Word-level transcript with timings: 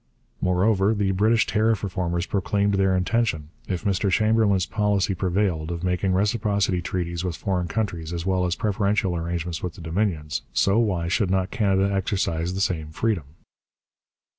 Moreover, 0.41 0.95
the 0.95 1.11
British 1.11 1.45
tariff 1.45 1.83
reformers 1.83 2.25
proclaimed 2.25 2.73
their 2.73 2.95
intention, 2.97 3.49
if 3.67 3.83
Mr 3.83 4.09
Chamberlain's 4.09 4.65
policy 4.65 5.13
prevailed, 5.13 5.69
of 5.69 5.83
making 5.83 6.13
reciprocity 6.13 6.81
treaties 6.81 7.23
with 7.23 7.35
foreign 7.35 7.67
countries 7.67 8.11
as 8.11 8.25
well 8.25 8.45
as 8.45 8.55
preferential 8.55 9.15
arrangements 9.15 9.61
with 9.61 9.75
the 9.75 9.81
Dominions, 9.81 10.41
so 10.53 10.79
why 10.79 11.07
should 11.07 11.29
not 11.29 11.51
Canada 11.51 11.93
exercise 11.93 12.55
the 12.55 12.61
same 12.61 12.89
freedom? 12.89 13.25